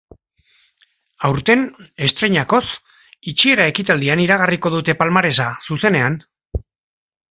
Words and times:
Aurten, 1.29 1.61
estreinakoz, 2.07 2.63
itxiera 3.35 3.71
ekitaldian 3.75 4.27
iragarriko 4.27 4.77
dute 4.81 5.01
palmaresa, 5.05 5.51
zuzenean. 5.71 6.23